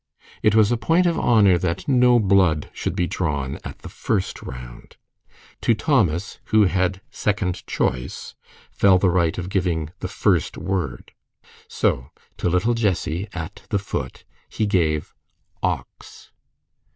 It 0.41 0.55
was 0.55 0.71
a 0.71 0.77
point 0.77 1.05
of 1.05 1.19
honor 1.19 1.59
that 1.59 1.87
no 1.87 2.17
blood 2.17 2.71
should 2.73 2.95
be 2.95 3.05
drawn 3.05 3.59
at 3.63 3.77
the 3.83 3.87
first 3.89 4.41
round. 4.41 4.97
To 5.61 5.75
Thomas, 5.75 6.39
who 6.45 6.63
had 6.65 7.01
second 7.11 7.61
choice, 7.67 8.33
fell 8.71 8.97
the 8.97 9.11
right 9.11 9.37
of 9.37 9.47
giving 9.49 9.91
the 9.99 10.07
first 10.07 10.57
word. 10.57 11.11
So 11.67 12.09
to 12.37 12.49
little 12.49 12.73
Jessie, 12.73 13.27
at 13.33 13.61
the 13.69 13.77
foot, 13.77 14.23
he 14.49 14.65
gave 14.65 15.13
"Ox." 15.61 16.31